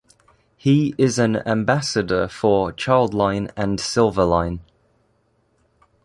He 0.57 0.95
is 0.97 1.19
an 1.19 1.47
Ambassador 1.47 2.27
for 2.27 2.71
Childline 2.73 3.51
and 3.55 3.77
Silverline. 3.77 4.61